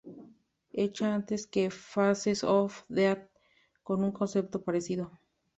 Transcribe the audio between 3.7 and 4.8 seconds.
con un concepto